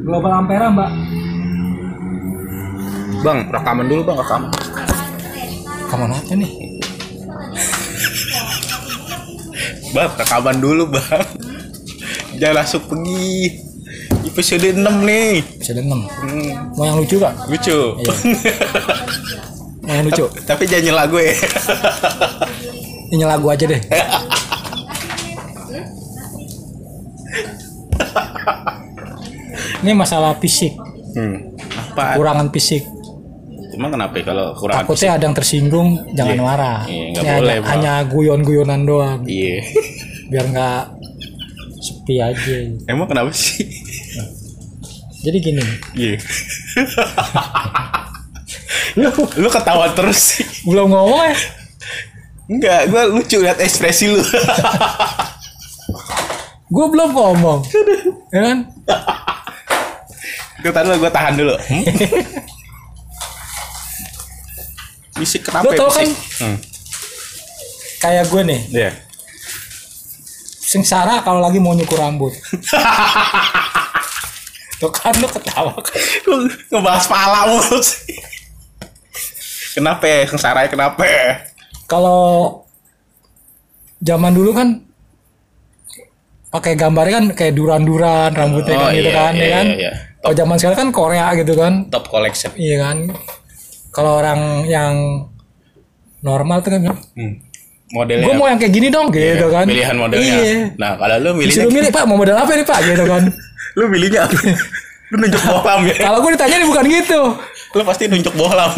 [0.00, 0.90] Global Ampera mbak.
[3.20, 4.50] Bang, rekaman dulu bang, rekaman.
[5.92, 6.52] Kamu apa nih?
[9.92, 11.24] Bang, rekaman dulu bang.
[12.40, 13.60] Jangan langsung pergi.
[14.24, 15.42] Episode 6 nih.
[15.58, 16.06] Bisa denem.
[16.06, 17.34] Hmm, Mau yang lucu gak?
[17.50, 17.78] lucu.
[19.84, 20.24] Mau yang lucu?
[20.46, 21.26] Tapi jangan nyela gue.
[23.10, 23.80] Ini lagu aja deh.
[29.80, 30.76] Ini masalah fisik,
[31.16, 31.36] hmm.
[31.92, 32.20] Apa?
[32.20, 32.84] kurangan fisik.
[33.72, 36.42] Cuma kenapa ya kalau kurang Takutnya ada yang tersinggung, jangan Iya.
[36.42, 36.78] marah.
[36.84, 39.64] Iya, Ini boleh, hanya, hanya guyon-guyonan doang, Iya.
[40.28, 40.82] biar nggak
[41.80, 42.56] sepi aja.
[42.84, 43.64] Emang kenapa sih?
[45.20, 45.64] Jadi gini,
[45.96, 46.16] Iya.
[48.96, 50.44] lu, lu ketawa terus sih.
[50.64, 51.36] belum ngomong ya?
[52.50, 54.20] Enggak, gue lucu lihat ekspresi lu.
[56.68, 57.60] Gue belum ngomong,
[58.30, 58.58] ya kan?
[60.60, 61.54] Gue tahan dulu, gue tahan dulu.
[61.56, 61.84] Hmm?
[65.16, 66.08] Bisik kenapa Lu ya tau kan?
[66.40, 66.56] Hmm.
[68.00, 68.90] Kayak gue nih, Iya.
[70.64, 72.32] sengsara kalau lagi mau nyukur rambut.
[74.80, 76.00] Tuh kan lu ketawa kan?
[76.24, 78.16] Lu ngebahas pala mulu sih.
[79.76, 80.24] Kenapa ya?
[80.24, 81.44] Sengsara kenapa ya?
[81.84, 82.64] Kalau
[84.00, 84.80] zaman dulu kan
[86.50, 89.66] pakai gambarnya kan kayak duran-duran rambutnya Oh, kan gitu iya, kan, iya, ya kan?
[89.66, 89.92] iya, iya.
[90.20, 92.50] Kalau zaman sekarang kan Korea gitu kan, Top collection.
[92.54, 92.96] iya kan?
[93.88, 94.94] Kalau orang yang
[96.20, 97.34] normal tuh kan, Hmm.
[97.90, 99.66] Modelnya gue mau yang kayak gini dong, gitu kan?
[99.66, 100.34] pilihan modelnya.
[100.38, 100.78] Iya.
[100.78, 103.22] Nah, kalau lu milihnya Disuruh milih pak, mau model apa nih pak, gitu kan?
[103.78, 104.36] lu milihnya apa?
[105.10, 105.94] lu nunjuk bohlam ya?
[105.98, 107.20] Kalau gue ditanya bukan gitu.
[107.72, 108.70] Lu pasti nunjuk bohlam.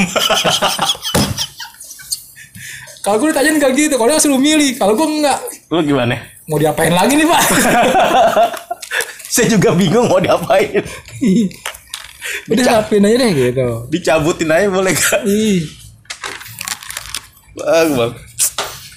[3.02, 5.38] Kalau gue ditanya enggak gitu, kalau dia suruh milih, kalau gue enggak.
[5.68, 6.14] lu gimana?
[6.46, 7.40] Mau diapain lagi nih pak?
[9.32, 10.78] Saya juga bingung mau diapain.
[12.46, 13.68] Udah siapin aja deh gitu.
[13.90, 14.94] Dicabutin aja boleh?
[15.26, 15.66] Ih,
[17.52, 18.12] Bang, bang.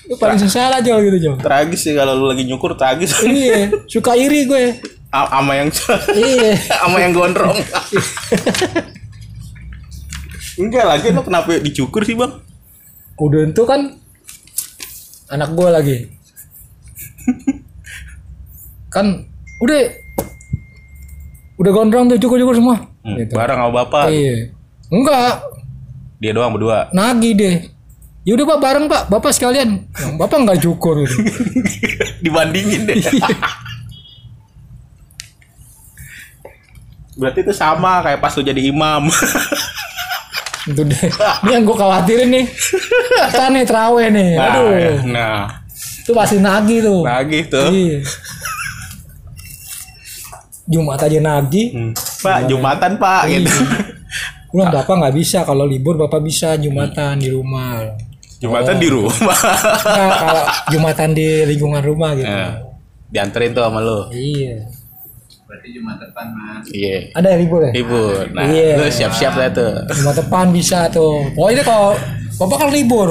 [0.05, 1.41] lu paling sengsara aja gitu Jong.
[1.41, 3.17] Tragis sih kalau lu lagi nyukur tragis.
[3.19, 4.77] Iya, suka iri gue.
[5.09, 5.69] A- Ama yang
[6.13, 6.53] Iya.
[6.83, 7.57] ama yang gondrong.
[10.55, 12.37] Enggak lagi lu kenapa dicukur sih, Bang?
[13.15, 13.81] Udah itu kan
[15.27, 15.97] anak gue lagi.
[18.87, 19.27] kan
[19.59, 19.79] udah
[21.55, 22.77] udah gondrong tuh cukur-cukur semua.
[23.01, 23.33] Hmm, Gitu.
[23.33, 24.09] Bareng sama bapak.
[24.09, 24.51] Iya.
[24.87, 25.41] Enggak,
[26.17, 26.87] Dia doang berdua.
[26.91, 27.55] nagih deh.
[28.25, 29.85] Ya udah Pak bareng Pak, Bapak sekalian.
[29.85, 31.13] Yang Bapak nggak cukur gitu.
[32.25, 32.97] Dibandingin deh.
[37.15, 39.07] Berarti itu sama kayak pas lu jadi imam.
[40.65, 41.01] Itu deh.
[41.45, 42.45] Ini yang gue khawatirin nih.
[43.29, 44.29] Kita nih terawih nih.
[44.33, 44.93] Nah, Aduh.
[45.05, 45.39] nah,
[46.01, 47.01] Itu pasti nagih tuh.
[47.05, 47.69] lagi tuh.
[47.69, 47.99] Iya.
[50.65, 51.67] Jumat aja nagih.
[51.73, 51.91] Hmm.
[51.93, 53.49] Pak, Jumatan, Pak gitu.
[54.49, 55.43] Pulang bapak nggak bisa.
[55.45, 57.85] Kalau libur bapak bisa jumatan di rumah.
[58.41, 59.37] Jumatan di rumah.
[59.85, 62.25] Nah, kalau jumatan di lingkungan rumah gitu.
[62.25, 62.63] Nah,
[63.11, 64.09] dianterin tuh sama lu.
[64.09, 64.65] Iya.
[66.73, 66.97] Iya.
[67.13, 67.71] Ada yang libur ya?
[67.71, 68.15] Libur.
[68.33, 68.73] Nah, Iya.
[68.77, 69.71] lu siap-siap lah tuh.
[69.93, 71.29] Jumat depan bisa tuh.
[71.37, 71.93] Pokoknya kalau
[72.35, 73.09] bapak kan libur.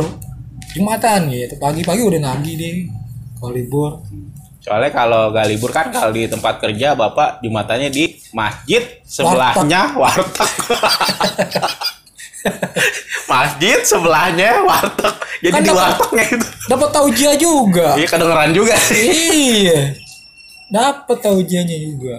[0.74, 1.54] Jumatan gitu.
[1.56, 2.74] Pagi-pagi udah nagih deh.
[3.38, 3.90] Kalau libur.
[4.58, 10.50] Soalnya kalau gak libur kan kalau di tempat kerja Bapak Jumatannya di masjid sebelahnya warteg.
[13.28, 15.14] masjid sebelahnya warteg.
[15.44, 16.46] Jadi Kan di wartegnya itu.
[16.64, 17.88] Dapat taujiah juga.
[17.92, 19.04] Iya kedengeran juga sih.
[19.68, 19.80] iya.
[20.74, 22.16] Dapat taujiahnya juga.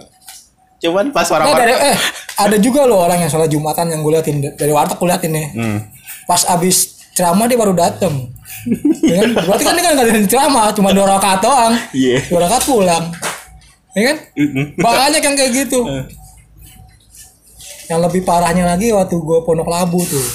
[0.80, 1.98] Cuman pas orang Nah, dari, eh
[2.40, 5.48] ada juga loh orang yang sholat jumatan yang gue liatin dari warteg gue liatin nih.
[5.52, 5.78] Hmm.
[6.24, 8.32] Pas abis ceramah dia baru dateng.
[9.04, 9.30] ya kan?
[9.44, 11.74] Berarti kan dia kan nggak ada ceramah, cuma dua rakaat doang.
[11.92, 12.18] Iya.
[12.32, 13.04] Dua rakaat pulang.
[13.96, 14.18] Ya kan?
[14.80, 15.80] Banyak yang kayak gitu.
[17.88, 20.26] Yang lebih parahnya lagi waktu gue pondok labu tuh.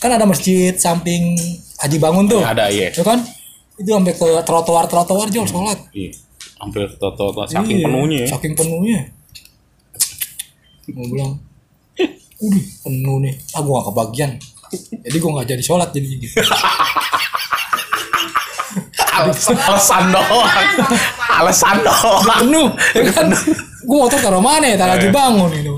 [0.00, 1.36] Kan ada masjid samping
[1.80, 2.40] Haji Bangun tuh.
[2.40, 2.88] Ada iya.
[2.92, 3.20] Ya kan?
[3.76, 5.76] Itu sampai ke trotoar-trotoar jual sholat.
[5.92, 6.12] Iya.
[6.64, 8.28] Hampir toto saking Iya, penuhnya ya.
[8.32, 9.00] Saking penuhnya.
[10.88, 11.36] Gue bilang,
[12.40, 13.34] udah penuh nih.
[13.52, 14.30] Ah gue gak kebagian.
[15.04, 16.40] Jadi gue gak jadi sholat jadi gitu.
[19.14, 20.48] Alasan, alasan doang.
[21.38, 22.22] alasan doang.
[22.42, 22.68] penuh.
[22.98, 23.26] Ya kan?
[23.84, 24.76] Gue motor taruh mana ya?
[24.80, 25.74] Taruh lagi bangun itu.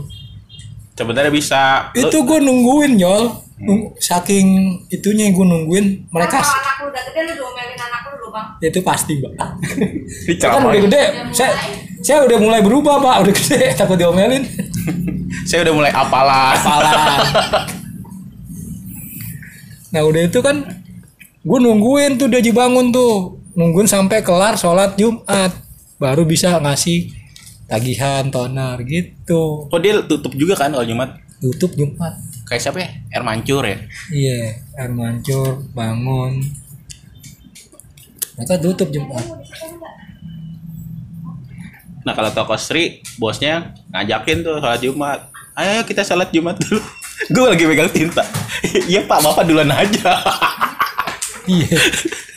[0.96, 1.62] Sebenarnya bisa.
[1.92, 3.45] Itu gue nungguin Jol.
[3.56, 4.48] Nung- Saking
[4.86, 8.46] itunya gue nungguin mereka Kalau anak lu udah gede lu diomelin anak lu lu bang.
[8.62, 9.32] itu pasti mbak.
[10.36, 11.02] Saya kan udah gede.
[11.30, 11.50] Saya,
[11.98, 13.16] saya udah mulai berubah pak.
[13.22, 14.44] Udah gede takut diomelin.
[15.42, 16.52] Saya udah mulai apalan.
[16.54, 17.20] Apalan.
[19.88, 20.56] Nah udah itu kan
[21.40, 25.54] gue nungguin tuh dia bangun tuh nungguin sampai kelar sholat Jumat
[25.96, 27.08] baru bisa ngasih
[27.64, 31.16] tagihan toner gitu Oh dia tutup juga kan kalau Jumat?
[31.38, 32.12] tutup Jumat
[32.46, 32.88] Kayak siapa ya?
[33.10, 33.76] Air mancur ya?
[34.14, 36.46] iya air mancur bangun
[38.36, 39.24] mereka tutup Jumat
[42.06, 45.18] Nah kalau toko Sri bosnya ngajakin tuh sholat Jumat.
[45.58, 46.78] Ayo kita sholat Jumat dulu.
[47.34, 48.22] Gue lagi megang tinta.
[48.86, 50.22] Iya pak, bapak duluan aja.
[51.50, 51.78] iya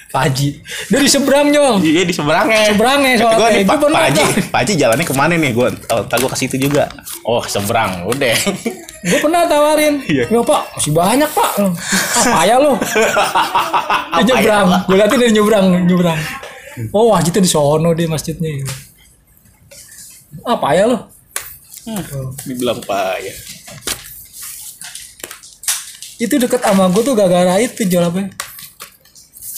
[0.10, 0.58] Pak Haji
[0.90, 2.74] dari seberang Jong Iya di seberangnya.
[2.74, 3.38] Seberangnya Kata sholatnya.
[3.38, 4.24] Gue nih Gua Pak, Haji.
[4.50, 5.52] Pak Haji jalannya ke mana nih?
[5.54, 6.90] Gue oh, tak gue ke situ juga.
[7.22, 8.36] Oh seberang, udah.
[9.02, 10.28] Gue pernah tawarin Iya.
[10.28, 11.52] ya pak masih banyak pak
[12.20, 12.76] apa ya lo
[14.20, 16.20] dia nyebrang ya, gue liatin dari nyebrang nyebrang
[16.90, 18.60] oh masjidnya di sono deh masjidnya
[20.44, 21.00] apa ya lo
[21.90, 22.30] Oh.
[22.46, 23.34] Dibilang Pak ya.
[26.20, 28.30] itu deket sama gue tuh gara-gara itu jual apa ya?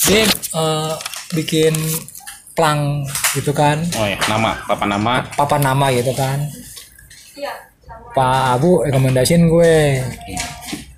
[0.01, 0.93] dia eh,
[1.33, 1.73] bikin
[2.53, 3.03] plang
[3.33, 5.25] gitu kan Oh ya, nama, papa nama.
[5.33, 6.39] papan nama gitu kan
[7.33, 7.51] Iya.
[8.11, 10.03] Pak Abu rekomendasiin gue.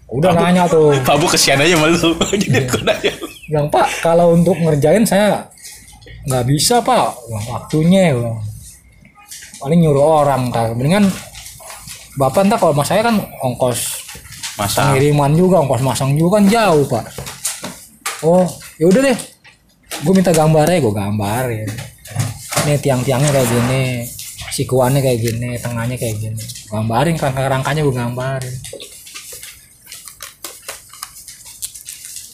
[0.10, 0.94] Udah nanya tuh.
[1.02, 2.14] Pak Bu kesian aja sama lu.
[2.34, 2.62] Jadi Iya.
[2.66, 3.14] gue nanya.
[3.44, 5.46] bilang Pak kalau untuk ngerjain saya
[6.26, 7.14] nggak bisa Pak.
[7.50, 8.14] Waktunya.
[8.14, 8.40] Bilang.
[9.58, 11.08] paling nyuruh orang kan mendingan
[12.14, 14.04] Bapak entah kalau mas saya kan ongkos
[14.54, 17.06] Masa pengiriman juga ongkos masang juga kan jauh Pak.
[18.22, 18.44] Oh
[18.76, 19.18] ya udah deh.
[20.04, 21.70] Gue minta gambarnya gue gambarin
[22.64, 23.84] nih tiang-tiangnya kayak gini
[24.50, 26.40] sikuannya kayak gini tengahnya kayak gini
[26.74, 28.56] gambarin rangka-rangkanya gue gambarin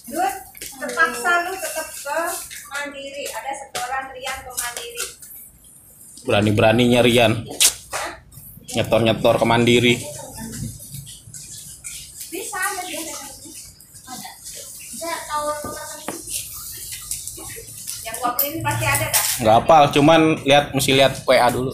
[0.07, 0.35] Dut,
[0.79, 2.19] terpaksa lu tetap ke
[2.71, 3.27] mandiri.
[3.29, 5.05] Ada setoran Rian ke mandiri.
[6.23, 7.33] berani-beraninya Rian.
[8.69, 9.93] Nyetor-nyetor ke Mandiri.
[12.29, 13.17] Bisa ada dia ada.
[14.13, 14.29] Ada.
[14.77, 15.47] Bisa tahu
[18.05, 19.23] Yang gua pasti ada dah.
[19.41, 21.73] Nggak hafal, cuman lihat mesti lihat WA dulu.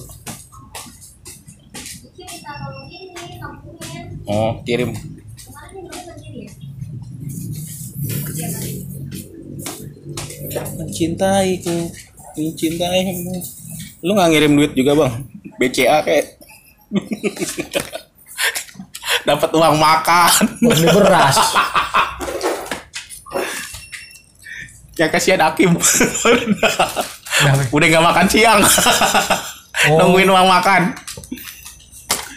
[4.25, 4.89] Oh, kirim.
[4.89, 6.53] Kemarin ini belum sendiri ya?
[10.81, 11.77] Mencintaiku,
[12.33, 13.37] mencintaimu.
[14.01, 15.13] Lu nggak ngirim duit juga bang?
[15.61, 16.41] BCA kayak.
[19.29, 20.29] Dapat uang makan.
[20.61, 21.33] beli beras
[24.95, 25.49] Yang kasihan.
[25.49, 25.81] Kenapa?
[27.73, 28.61] Udah nggak makan siang.
[29.91, 29.97] Oh.
[30.01, 30.93] Nungguin uang makan.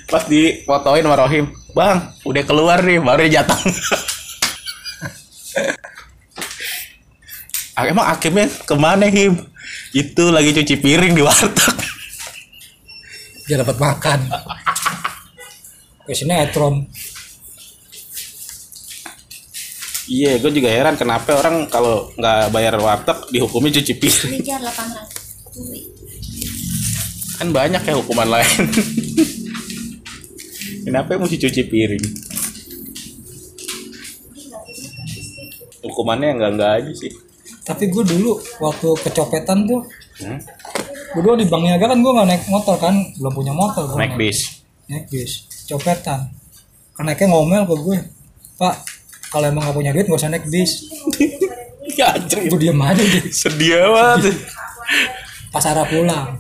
[0.09, 3.61] Pas difotoin sama Rohim, bang, udah keluar nih, baru dia jatuh.
[7.79, 9.39] Ah, Emang Hakimnya ke mana Him?
[9.95, 11.79] Itu lagi cuci piring di warteg.
[13.49, 14.29] dia dapat makan
[16.05, 16.85] ke sinetron
[20.09, 24.41] Iya, gue juga heran kenapa orang kalau nggak bayar warteg dihukumnya cuci piring.
[24.41, 25.05] Kejar 800.
[27.39, 28.73] Kan banyak ya hukuman lain.
[30.89, 32.05] Kenapa mesti cuci piring?
[35.81, 37.13] Hukumannya enggak enggak aja sih.
[37.61, 39.85] tapi gue dulu waktu kecopetan tuh
[40.19, 40.41] Hmm?
[41.09, 43.95] gue dulu di Bank Niaga kan gue nggak naik motor kan belum punya motor gue
[43.95, 44.65] Naik bis.
[44.87, 45.33] naik bis
[45.65, 46.33] copetan
[46.99, 47.97] naiknya ngomel ke gue
[48.57, 48.75] pak
[49.29, 50.89] kalau emang gak punya duit gak usah naik bis
[51.95, 52.41] Ya anjir.
[52.43, 54.35] gue diem aja deh Sedia banget.
[55.49, 56.35] pas arah pulang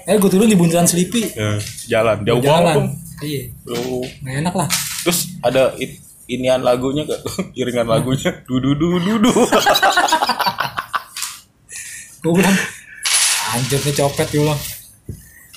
[0.00, 1.60] eh gue turun di bundaran Selipi Ya,
[1.90, 2.99] jalan jauh jalan banget.
[3.20, 4.04] Iya Tuh.
[4.20, 4.68] nggak enak lah
[5.00, 5.96] Terus ada it,
[6.26, 7.24] inian lagunya gak?
[7.58, 8.36] Iringan lagunya.
[8.44, 9.32] Dudu dudu dudu.
[12.20, 12.56] gue bilang
[13.50, 14.60] anjir nih copet gue bilang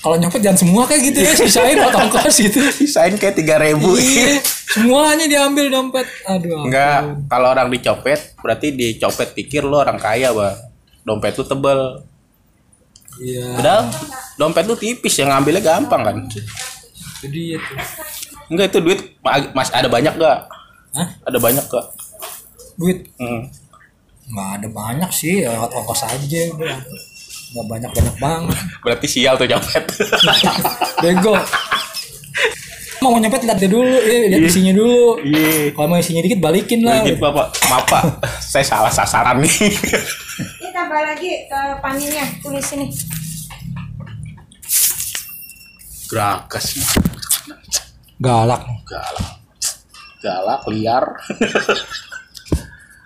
[0.00, 3.96] kalau nyopet jangan semua kayak gitu ya sisain buat ongkos gitu Sisain kayak tiga ribu.
[3.96, 4.36] iya
[4.68, 10.56] semuanya diambil dompet aduh Enggak, kalau orang dicopet berarti dicopet pikir lo orang kaya bang.
[11.04, 11.80] Dompet lu tebel.
[13.16, 13.82] iya Padahal
[14.36, 16.16] dompet lu tipis yang ngambilnya gampang kan.
[17.20, 17.72] Jadi itu
[18.46, 20.38] Enggak itu duit ma- mas ada banyak gak?
[20.92, 21.08] Hah?
[21.22, 21.86] Ada banyak gak?
[22.74, 23.46] duit Hmm.
[24.24, 26.74] nggak ada banyak sih ya ongkos aja udah
[27.52, 29.84] nggak banyak banyak banget Berarti sial tuh nyopet.
[31.02, 31.36] bego
[33.00, 35.70] mau nyopet lihat dia dulu eh, lihat isinya dulu Iya.
[35.70, 38.02] kalau mau isinya dikit balikin lah Dikit bapak, maaf pak,
[38.40, 39.52] saya salah sasaran nih.
[40.56, 42.88] Ini tambah lagi ke paninnya, tulis sini.
[46.04, 46.66] Gerakas,
[48.20, 49.26] galak galak,
[50.20, 51.04] galak, liar.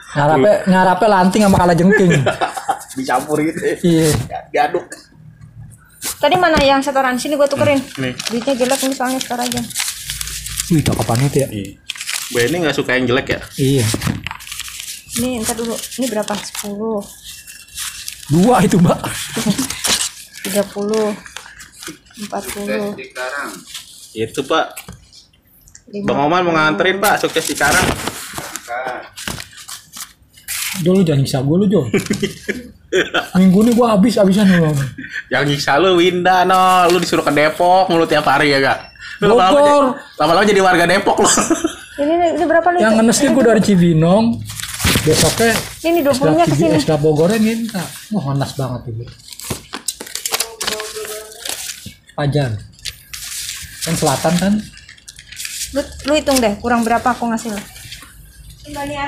[0.08, 2.10] nyarape nyarape lanting sama kala jengking
[2.98, 3.60] Dicampur gitu.
[3.60, 3.76] ya.
[3.84, 4.08] iya
[4.50, 4.88] Diaduk.
[6.18, 7.78] Tadi mana yang setoran sini gua tukerin.
[8.00, 8.16] Nih.
[8.26, 9.60] Duitnya jelek nih soalnya setor aja.
[10.68, 11.72] wih cakapan itu ya Iya.
[12.28, 13.40] Bu ini nggak suka yang jelek ya?
[13.56, 13.86] iya
[15.16, 15.72] Ini entar dulu.
[15.72, 16.32] Ini berapa?
[16.34, 16.76] 10,
[18.28, 19.00] dua itu mbak
[20.44, 20.58] 30,
[21.88, 22.98] 40
[24.14, 24.66] Itu Pak.
[25.88, 27.86] lima- Bang Oman mau nganterin Pak sukses di Karang.
[30.78, 31.82] Dulu jangan nyiksa gue lu Jo.
[33.38, 34.70] Minggu ini gue habis habisan lu.
[35.28, 38.78] Yang nyiksa lu Winda no, lu disuruh ke Depok mulu tiap hari ya gak?
[39.18, 39.66] Lu lama-lama Bogor.
[39.66, 41.28] jadi- Lama-lama jadi warga Depok lu.
[41.98, 42.98] ini, ini berapa lu Yang itu?
[43.00, 44.24] ngenes gue dari Cibinong.
[44.98, 45.52] Besoknya
[45.84, 47.82] ini 20 nya SDA, ke sini SDA Bogornya minta.
[48.10, 49.04] Wah panas banget itu.
[52.18, 52.50] Pajan.
[53.86, 54.54] Kan selatan kan.
[55.70, 57.60] lu, lu hitung deh kurang berapa aku ngasih lu
[58.64, 59.06] Kembali ya.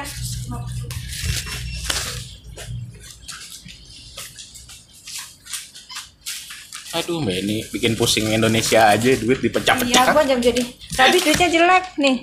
[6.90, 10.04] Aduh, Mbak ini bikin pusing Indonesia aja duit iya dipecah-pecah.
[10.10, 12.16] gua jam jadi tapi duitnya jelek nih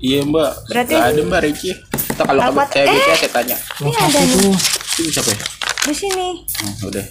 [0.00, 0.52] Iya, Mbak.
[0.72, 1.70] Berarti- Nggak ada Mbak Ricci.
[2.08, 2.94] Kita kalau kamu saya eh.
[2.96, 3.56] bisa saya tanya.
[3.84, 4.56] ini ada nih.
[4.96, 5.38] Ini siapa ya?
[5.82, 7.04] Di sini Hmm, udah.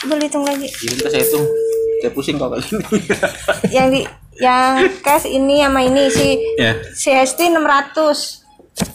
[0.00, 1.46] lu hitung lagi Iya, kita saya hitung.
[1.98, 2.78] Saya pusing kalau ini.
[3.74, 4.00] yang di
[4.38, 6.78] yang cash ini sama ini si ya.
[6.88, 8.46] CST 600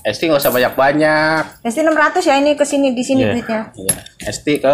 [0.05, 1.41] ST nggak usah banyak-banyak.
[1.60, 3.31] CST 600 ya ini ke sini di sini Iya.
[3.33, 3.95] duitnya Iya.
[4.29, 4.74] ST ke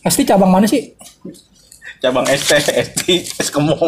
[0.00, 0.94] Pasti cabang mana sih?
[1.98, 3.78] cabang ST, ST, es kemong.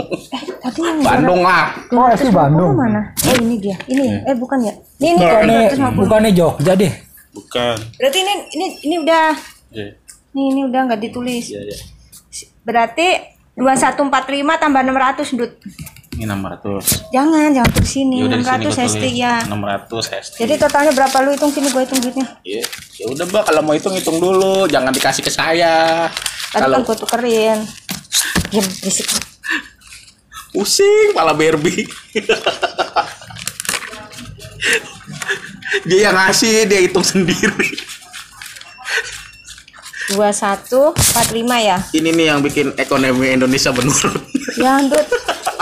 [0.61, 1.75] tadi yang Bandung lah.
[1.90, 2.71] Oh, ST Bandung.
[2.73, 3.11] mana?
[3.25, 3.75] Oh ini dia.
[3.85, 4.71] Ini eh bukan ya?
[4.97, 5.99] Ini ini Bukannya, 250.
[6.00, 6.94] bukannya Jogja deh.
[7.35, 7.76] Bukan.
[7.99, 9.35] Berarti ini ini ini udah
[9.75, 9.99] Iya,
[10.33, 11.50] nih ini udah nggak ditulis.
[11.50, 11.76] iya, iya.
[12.62, 13.21] Berarti
[13.55, 15.53] 2145 tambah 600 dut.
[16.14, 17.11] Ini 600.
[17.11, 18.23] Jangan, jangan ke sini.
[18.23, 19.14] Ya udah di sini 600 gua ST tulis.
[19.19, 19.35] ya.
[19.47, 20.35] 600 ST.
[20.38, 22.26] Jadi totalnya berapa lu hitung sini gua hitung duitnya.
[22.47, 22.62] Iya.
[22.99, 26.09] Ya udah, Mbak, kalau mau hitung hitung dulu, jangan dikasih ke saya.
[26.50, 27.59] Tadi Kalau kan gua tukerin.
[28.50, 29.11] Diam, berisik.
[30.55, 31.83] pusing pala Barbie.
[35.83, 37.75] dia yang ngasih, dia hitung sendiri.
[40.04, 40.95] 2145
[41.59, 41.81] ya.
[41.90, 44.21] Ini nih yang bikin ekonomi Indonesia menurun.
[44.54, 45.07] Ya, Dut.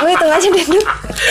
[0.03, 0.83] Lu hitung aja deh, Dut.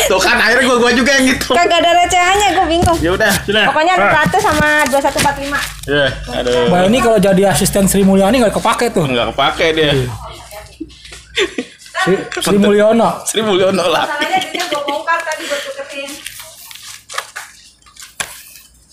[0.07, 1.51] Tuh kan akhirnya gua gua juga yang gitu.
[1.51, 2.97] Kagak ada recehannya, gua bingung.
[3.03, 3.67] Ya udah, sudah.
[3.67, 4.23] Pokoknya Ah.
[4.31, 5.59] 600 sama 2145.
[5.85, 6.07] Ya,
[6.39, 6.71] aduh.
[6.71, 9.03] Mbak ini kalau jadi asisten Sri Mulyani nggak kepake tuh.
[9.03, 9.91] Enggak kepake dia.
[12.01, 13.21] Sri, Sri Mulyono.
[13.27, 14.07] Sri Mulyono lah.
[14.07, 16.09] Masalahnya duitnya gue bongkar tadi gue tukerin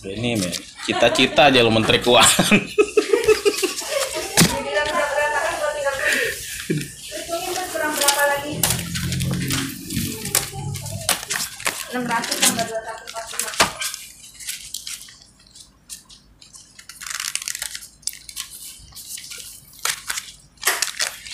[0.07, 0.39] ini
[0.87, 2.55] cita-cita aja lo menteri keuangan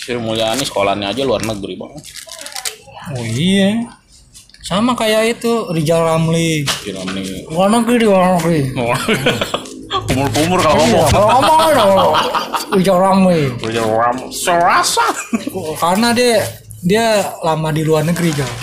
[0.05, 1.93] Sri Mulyani sekolahnya aja luar negeri bang.
[3.17, 4.04] Oh iya.
[4.65, 6.65] Sama kayak itu Rijal Ramli.
[6.65, 7.45] Nih.
[7.47, 8.59] Luar negeri di luar negeri.
[10.05, 11.09] Kumur-kumur kalau Iya, ngomong.
[11.13, 11.83] kalau ngomong ada
[12.73, 13.41] Rijal Ramli.
[13.61, 15.05] Udah ram serasa.
[15.77, 16.41] Karena dia
[16.81, 17.05] dia
[17.39, 18.57] lama di luar negeri jauh.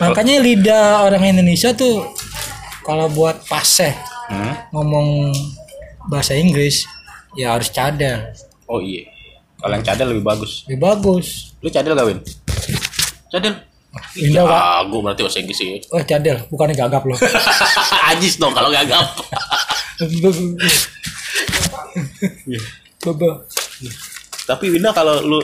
[0.00, 2.08] Makanya lidah orang Indonesia tuh
[2.82, 4.56] kalau buat paseh Hmm?
[4.72, 5.28] ngomong
[6.08, 6.88] bahasa Inggris
[7.34, 8.32] ya harus cadel.
[8.64, 9.04] Oh iya.
[9.60, 10.64] Kalau yang cadel lebih bagus.
[10.64, 11.52] Lebih bagus.
[11.60, 12.18] Lu cadel gak Win?
[13.28, 13.54] Cadel.
[14.16, 15.76] Linda ya, gue berarti bahasa Inggris sih.
[15.92, 17.16] Oh, eh, cadel, bukannya gagap loh.
[18.12, 19.04] Ajis dong kalau gagap.
[23.04, 23.44] Coba.
[24.48, 25.40] Tapi Winda kalau lu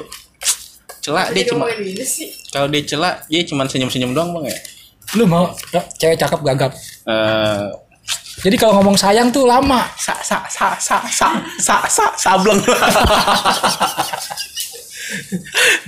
[0.99, 1.65] celak dia cuma
[2.53, 4.59] kalau dia celak dia cuma senyum-senyum doang bang ya.
[5.17, 5.53] Lu mau
[6.01, 6.73] cewek cakep gagap.
[7.05, 7.73] Uh,
[8.45, 9.89] jadi kalau ngomong sayang tuh lama.
[9.97, 11.29] Sa sa sa sa sa
[11.61, 12.61] sa sa sableng.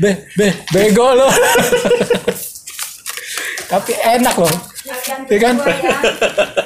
[0.01, 1.29] be be bego lo.
[3.71, 4.51] Tapi enak loh.
[5.31, 5.55] Ya kan?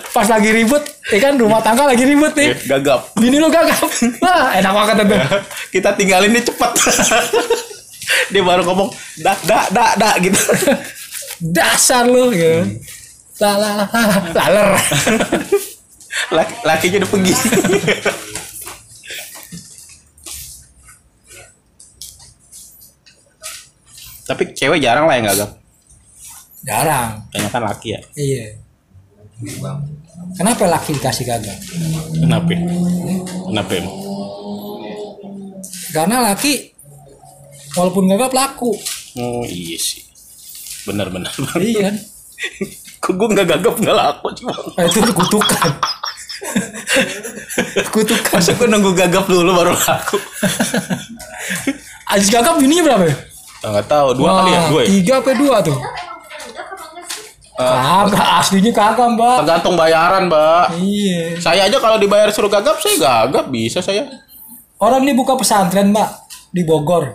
[0.09, 0.81] Pas lagi ribut,
[1.13, 2.57] ya kan rumah tangga lagi ribut nih.
[2.65, 3.13] gagap.
[3.21, 3.85] Bini lo gagap.
[4.25, 5.21] Wah, enak banget tuh.
[5.69, 6.73] Kita tinggalin dia cepet.
[8.33, 8.89] dia baru ngomong
[9.21, 10.41] dak dak dak dak gitu.
[11.45, 12.81] Dasar lo gitu.
[13.43, 13.91] Lalah,
[14.33, 14.69] laler.
[16.31, 17.35] Laki, lakinya udah pergi.
[24.25, 25.63] Tapi cewek jarang lah yang gagap.
[26.64, 27.28] Jarang.
[27.28, 28.00] Kayaknya kan laki ya.
[28.16, 28.44] Iya.
[30.35, 31.59] Kenapa laki dikasih gagap?
[32.16, 32.56] Kenapa?
[33.52, 33.97] Kenapa emang?
[35.92, 36.73] Karena laki
[37.76, 38.73] walaupun gagap laku.
[39.21, 40.02] Oh iya sih.
[40.88, 41.30] Benar-benar.
[41.61, 41.97] Iya kan?
[43.04, 44.52] Kok gue nggak gagap nggak laku cuma.
[44.75, 45.71] Nah, itu kutukan.
[47.92, 48.33] kutukan.
[48.40, 50.16] Masa gue nunggu gagap dulu baru laku.
[52.09, 53.16] Aziz gagap bininya berapa ya?
[53.64, 54.83] Nggak tahu dua kali ya Wah, gue.
[54.88, 55.78] Tiga apa dua tuh?
[57.55, 59.37] Kagak, aslinya kagak mbak.
[59.41, 60.75] Tergantung bayaran mbak.
[60.75, 61.39] Iya.
[61.39, 64.05] Saya aja kalau dibayar suruh gagap saya gagap bisa saya.
[64.77, 66.11] orang nih buka pesantren mbak
[66.51, 67.15] di Bogor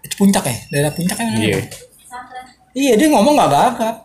[0.00, 1.58] itu puncak ya daerah puncak kan Iya.
[2.72, 3.96] iya dia ngomong nggak gagap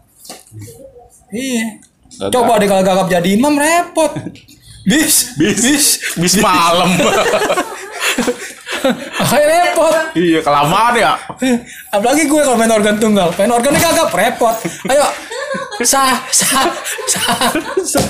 [1.29, 1.77] iya
[2.09, 2.31] Gagap.
[2.31, 4.09] coba deh kalau gagap jadi imam repot
[4.89, 6.87] bis Bis, bis, bis malam.
[9.19, 11.13] Makanya repot iya, kelamaan ya.
[11.93, 14.55] apalagi gue kalau main organ tunggal main organnya gagap repot
[14.89, 15.05] ayo
[15.85, 16.65] sah sah
[17.05, 17.51] sah
[17.85, 18.07] sah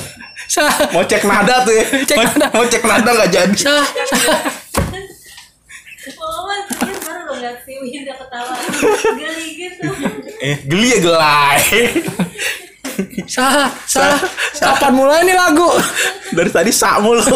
[0.47, 1.83] sah Mau cek nada tuh ya.
[2.07, 2.47] Cek nada.
[2.55, 3.55] Mau cek nada nggak jadi.
[3.59, 4.39] sah sah
[6.07, 8.55] Mama tadi baru lo liat si Winda ketawa
[9.19, 9.87] geli gitu.
[10.39, 11.59] Eh, geli ya gelai.
[13.27, 14.15] sah sah
[14.55, 15.67] kapan mulai nih lagu
[16.31, 17.27] Dari tadi sak mulu.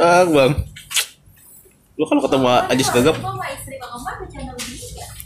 [0.00, 0.52] Ah, Bang.
[1.94, 3.28] Lu kalau ketemu Ajis gagap, ya?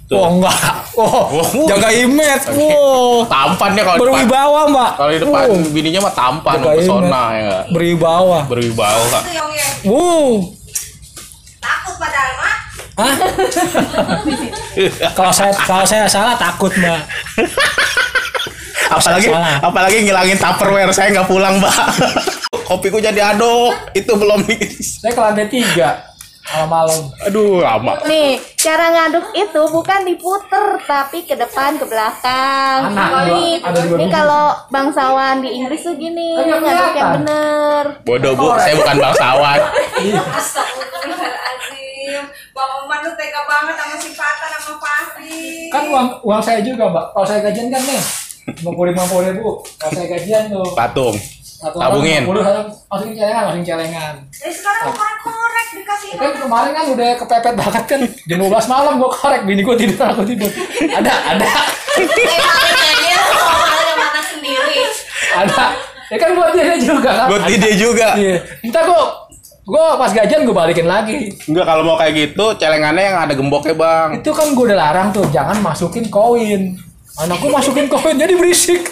[0.05, 0.21] Tuh.
[0.21, 0.53] oh enggak
[0.95, 1.65] oh Oh.
[1.65, 6.61] jaga image wow tampan ya kalau berwibawa mbak Kalau di depan Oh, bininya mah tampan,
[6.61, 7.65] Jaga pesona ya nggak?
[7.73, 9.01] berwibawa Berwibawa.
[9.09, 9.23] Kak.
[9.33, 9.41] Ya
[9.89, 10.45] wow
[11.57, 12.57] takut padahal mah.
[12.95, 13.15] Hah?
[15.17, 17.01] kalau saya kalau saya salah takut mbak
[18.87, 21.73] apalagi apalagi ngilangin tupperware saya nggak pulang mbak
[22.65, 23.73] kopiku jadi aduk.
[23.93, 27.09] Itu belum mix saya ke lantai tiga malam-malam.
[27.25, 28.05] Aduh lama.
[28.05, 32.93] Nih, cara ngaduk itu bukan diputer tapi ke depan ke belakang.
[32.93, 34.13] Anak, nih, ada nih biji.
[34.13, 37.85] kalau bangsawan di Inggris tuh gini, nggak ngaduk yang bener.
[38.05, 38.53] bodoh bu.
[38.61, 39.59] Saya bukan bangsawan.
[40.37, 42.25] Astagfirullahaladzim.
[42.53, 45.73] Bang Omar lu tega banget sama si Fatan sama Fahri.
[45.73, 47.99] kan uang uang saya juga mbak kalau saya gajian kan nih
[48.63, 49.65] lima puluh lima puluh ribu.
[49.81, 50.77] Kalau saya gajian tuh.
[50.77, 51.17] Patung
[51.65, 52.23] satu Tabungin.
[52.29, 52.69] orang.
[52.69, 54.15] 50, masukin celengan masukin celengan.
[54.29, 58.01] Dari sekarang lu korek-korek dikasih Ya kan kemarin kan udah kepepet banget kan.
[58.29, 60.51] Jam 12 malam gua korek bini gua tidur aku tidur.
[60.85, 61.49] Ada ada.
[65.35, 65.65] Ada.
[66.13, 67.27] Ya kan buat dia juga kan.
[67.33, 68.15] Buat ide juga.
[68.15, 68.37] Iya.
[68.61, 69.07] Entah kok
[69.65, 71.33] gua pas gajian gua balikin lagi.
[71.49, 74.09] Enggak kalau mau kayak gitu celengannya yang ada gemboknya bang.
[74.21, 76.77] Itu kan gua udah larang tuh jangan masukin koin.
[77.15, 78.83] Anakku masukin koin jadi berisik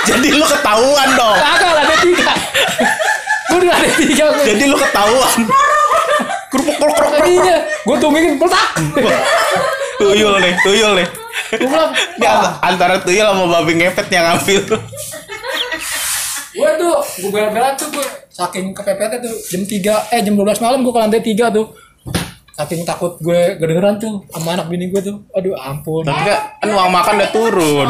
[0.08, 1.36] jadi lu ketahuan dong.
[1.36, 2.32] Kagak ada tiga.
[3.50, 5.38] Gua udah ada tiga jadi lu ketahuan.
[6.50, 8.68] Kerupuk kerupuk kerupuk jadinya gua tungguin peletak
[10.00, 11.08] tuyul nih tuyul nih
[11.62, 11.82] gua
[12.18, 14.62] bilang antara tuyul sama babi ngepet yang ngambil.
[16.50, 20.82] Gue tuh gue bela-bela tuh gue saking kepepetnya tuh jam 3 eh jam 12 malam
[20.82, 21.66] gue ke lantai 3 tuh.
[22.58, 25.22] Saking takut gue kedengeran tuh sama anak bini gue tuh.
[25.30, 26.02] Aduh ampun.
[26.02, 27.88] Tapi kan kan uang makan udah turun.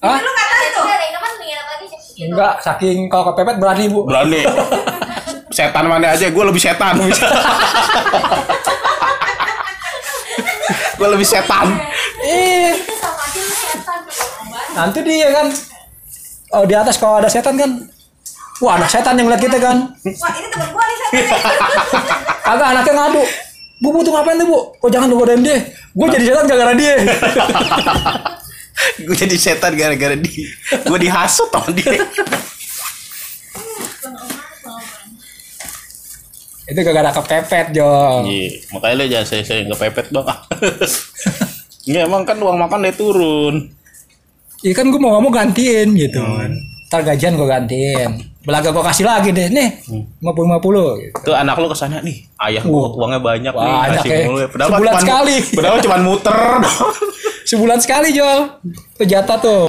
[0.00, 0.18] Hah?
[0.18, 0.84] Lu nggak tahu tuh.
[2.28, 4.06] Enggak saking kalau kepepet berani bu.
[4.06, 4.42] Berani.
[5.52, 6.96] Setan mana aja gue lebih setan.
[10.96, 11.66] Gue lebih setan.
[12.22, 12.78] Eh
[14.72, 15.52] nanti dia kan
[16.56, 17.68] oh di atas kalau ada setan kan
[18.64, 19.92] wah anak setan yang ngeliat kita kan.
[19.92, 21.12] Wah ini temen gua nih saya.
[22.56, 23.24] agak anaknya ngadu.
[23.82, 24.58] Bu bu tuh ngapain tuh bu?
[24.80, 25.58] Oh jangan lu godain dia.
[25.92, 26.94] Gue jadi setan gara-gara dia
[29.04, 32.00] gue jadi setan gara-gara dia gue dihasut sama dia
[36.62, 40.26] itu gara-gara kepepet Jo iya makanya lo jangan sering-sering kepepet bang
[41.82, 43.54] Iya emang kan uang makan udah turun
[44.62, 46.54] Iya kan gue mau ngomong gantiin gitu kan.
[46.86, 48.30] Ntar gajian gue gantiin.
[48.46, 49.82] Belaga gue kasih lagi deh nih.
[49.90, 50.88] lima puluh lima puluh.
[51.02, 51.18] gitu.
[51.18, 52.90] tuh anak lo ke sana nih ayah gua Wah.
[53.02, 54.18] uangnya banyak nih Banyak kasih ya.
[54.22, 54.46] ya.
[54.46, 55.34] Sebulan cuman- sekali.
[55.50, 56.38] padahal cuma muter.
[57.52, 58.24] Sebulan sekali Jo.
[58.96, 59.68] Itu jatah tuh.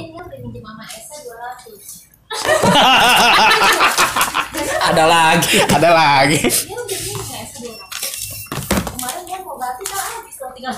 [4.84, 5.58] Ada lagi.
[5.64, 6.38] ada lagi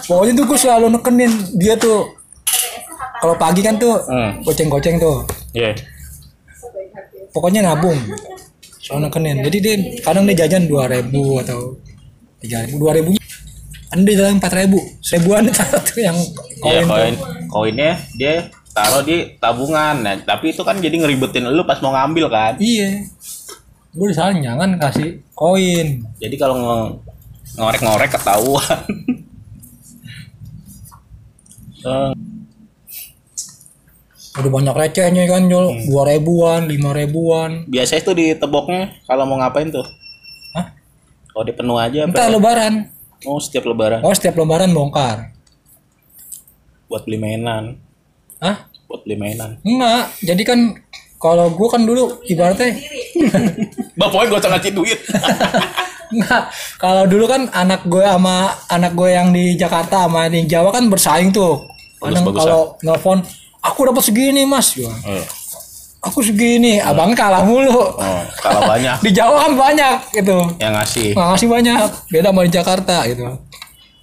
[0.06, 2.10] Pokoknya tuh gue selalu nekenin dia tuh.
[3.22, 4.42] Kalau pagi kan tuh Hmm.
[4.42, 5.22] goceng-goceng tuh.
[5.54, 5.74] Iya
[7.30, 7.98] Pokoknya nabung.
[8.82, 9.36] Selalu nekenin.
[9.46, 11.78] Jadi dia kadang dia jajan dua ribu atau
[12.42, 13.14] tiga ribu, dua ribu.
[13.96, 16.12] Ada di dalam empat ribu, seribuan tuh yang
[16.60, 16.84] Iya koin.
[16.84, 16.86] tuh.
[16.86, 17.14] koin
[17.48, 18.34] koinnya dia
[18.70, 23.08] taruh di tabungan nah tapi itu kan jadi ngeribetin lu pas mau ngambil kan Iya.
[23.90, 26.04] Gue disalahin jangan kasih koin.
[26.14, 26.92] jadi kalau nge-
[27.56, 28.80] ngorek-ngorek ketahuan
[31.78, 32.12] Eh,
[34.36, 35.80] Udah banyak recehnya kan Jol.
[35.86, 37.64] Dua ribuan, lima ribuan.
[37.64, 39.86] biasanya itu di teboknya kalau mau ngapain tuh
[40.52, 40.76] Hah?
[41.26, 42.92] kalau di penuh aja Entah lebaran.
[43.24, 45.32] Oh setiap lebaran Oh setiap lebaran bongkar.
[46.86, 47.80] buat beli mainan
[48.38, 48.68] Hah?
[48.86, 50.12] buat beli mainan Enggak.
[50.22, 50.58] Jadi kan
[51.16, 52.76] kalau gue kan dulu ibaratnya
[53.98, 55.00] bapaknya usah ngasih duit
[56.12, 56.42] enggak.
[56.76, 58.36] Kalau dulu kan anak gue sama
[58.68, 61.66] anak gue yang di Jakarta sama di Jawa kan bersaing tuh.
[61.96, 63.18] Kadang kalau nelfon
[63.58, 65.24] aku dapat segini mas, Eh,
[66.06, 71.12] aku segini abang kalah mulu Oh, kalau banyak di Jawa kan banyak gitu yang ngasih.
[71.12, 73.26] nggak ngasih banyak beda sama di Jakarta gitu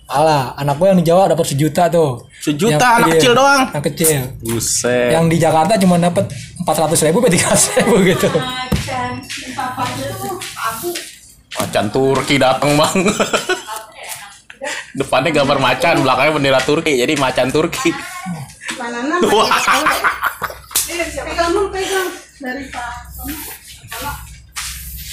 [0.04, 2.22] Alah, anak gue yang di Jawa dapat sejuta tuh.
[2.38, 3.62] Sejuta, Yang anak kecil doang?
[3.66, 4.20] Anak kecil.
[4.46, 5.10] Buset.
[5.10, 8.30] Yang di Jakarta cuma dapat empat ratus ribu, tiga ribu gitu.
[8.30, 9.12] Macan,
[9.58, 10.88] papa itu aku
[11.56, 12.94] Macan Turki datang bang.
[14.94, 17.90] Depannya gambar macan, belakangnya bendera Turki, jadi macan Turki.
[18.78, 19.18] banana
[21.14, 22.90] Eh, pegang dulu pegang dari Pak.
[23.88, 24.14] Kalau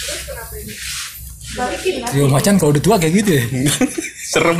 [0.00, 0.74] terus kenapa ini?
[1.50, 2.08] Balikin lah.
[2.08, 3.42] Trio macan kalau udah tua kayak gitu ya.
[4.24, 4.56] Serem.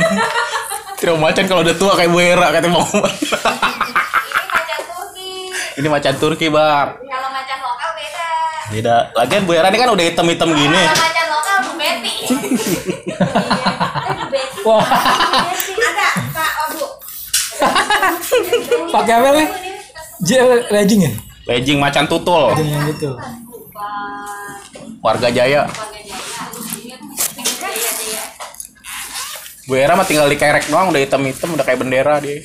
[0.95, 3.09] Trio macan kalau udah tua kayak Bu Hera kata Bang Umar.
[3.11, 3.17] Ini
[4.53, 5.29] macan Turki.
[5.77, 6.87] Ini macan Turki bang.
[6.93, 8.27] Kalau macan lokal beda.
[8.69, 8.95] Beda.
[9.15, 10.77] Lagian Bu Hera ini kan udah hitam-hitam gini.
[10.77, 12.15] Kalau macan lokal Bu Betty.
[12.21, 14.59] Eh Bu Betty.
[14.61, 16.85] Wah, Ada Pak Obu.
[18.91, 19.47] pakai apa nih?
[20.21, 21.13] Gel legging ya?
[21.51, 22.55] Beijing macan tutul.
[22.55, 22.95] Yang.
[25.03, 25.67] Warga Jaya.
[29.67, 32.39] Bu Hera mah tinggal dikerek doang udah hitam-hitam udah kayak bendera dia.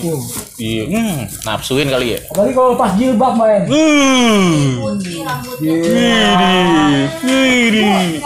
[0.00, 0.22] Tuh.
[0.58, 2.20] Iya, hmm, nafsuin kali ya.
[2.34, 3.62] Apalagi kalau pas jilbab main.
[3.68, 4.80] Hmm.
[5.62, 8.18] Widih, widih.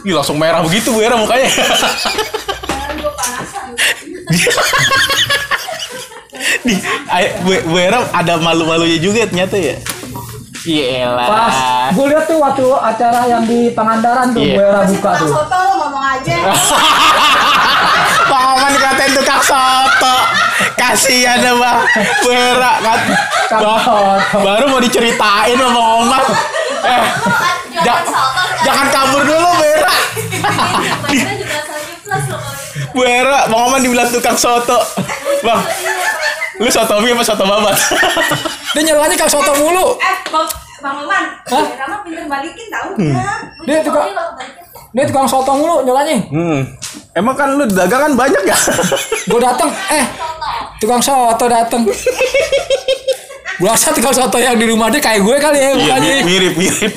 [0.00, 1.48] Ih, langsung merah begitu Bu Hera mukanya.
[6.62, 6.74] Di,
[7.06, 9.76] ay- Bu, Bu Hera ada malu-malunya juga ternyata ya.
[10.60, 11.56] Iya Pas
[11.88, 14.54] gue lihat tuh waktu acara yang di Pangandaran tuh Iya.
[14.54, 15.28] gue era buka Pak tuh.
[15.32, 16.36] Soto lo ngomong aja.
[18.28, 20.14] Bang Oman dikatain tukang soto.
[20.76, 21.80] Kasihan ya Bang.
[22.20, 23.00] Bu Bang,
[24.36, 26.22] baru mau diceritain sama Bang Oman.
[26.80, 27.02] Eh,
[27.82, 28.04] ja-
[28.62, 29.92] jangan kabur dulu Bu Hera.
[32.90, 34.78] Bu Hera, Bang Oman dibilang tukang soto.
[35.40, 35.62] Bang,
[36.58, 37.76] lu soto mie apa soto babat?
[38.74, 39.94] Dia nyelanya kang soto mulu.
[39.96, 40.46] Eh, Bang
[40.80, 41.64] Bang Oman, Hah?
[41.76, 43.38] Rama pinter balikin tahu nggak?
[43.64, 44.10] Dia tukang
[44.90, 46.16] dia tukang soto mulu nyelanya.
[46.28, 46.60] Hmm.
[47.12, 48.56] Emang kan lu dagangan banyak ya?
[49.30, 50.04] Gue datang, eh
[50.78, 51.86] tukang soto datang.
[53.60, 56.12] Gue rasa tukang soto yang di rumah dia kayak gue kali ya Iya, mukanya.
[56.24, 56.92] mirip mirip.